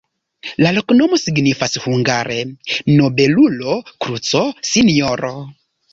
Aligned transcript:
La 0.65 0.69
loknomo 0.77 1.19
signifas 1.23 1.77
hungare: 1.83 2.39
nobelulo-kruco-sinjoro. 3.01 5.35